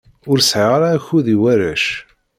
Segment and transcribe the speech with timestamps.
[0.31, 1.85] Ur sɛiɣ ara akud i warrac.